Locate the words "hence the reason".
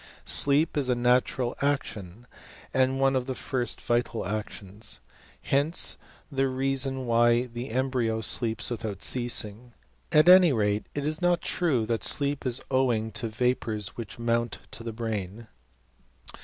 5.43-7.05